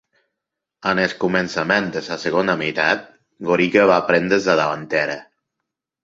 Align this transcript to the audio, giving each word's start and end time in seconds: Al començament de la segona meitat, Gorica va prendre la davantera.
Al 0.91 1.01
començament 1.23 1.89
de 1.97 2.01
la 2.07 2.17
segona 2.23 2.55
meitat, 2.61 3.03
Gorica 3.49 3.83
va 3.91 3.99
prendre 4.09 4.41
la 4.47 4.57
davantera. 4.61 5.19